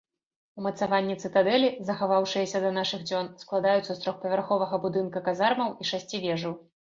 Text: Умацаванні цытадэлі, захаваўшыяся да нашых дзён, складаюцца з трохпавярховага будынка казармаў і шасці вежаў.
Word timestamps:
Умацаванні 0.59 1.15
цытадэлі, 1.27 1.67
захаваўшыяся 1.89 2.61
да 2.63 2.71
нашых 2.79 3.03
дзён, 3.09 3.29
складаюцца 3.43 3.85
з 3.93 3.97
трохпавярховага 4.07 4.81
будынка 4.87 5.25
казармаў 5.29 5.69
і 5.71 5.83
шасці 5.93 6.25
вежаў. 6.27 6.53